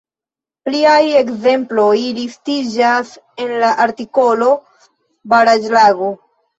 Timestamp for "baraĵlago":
5.37-6.15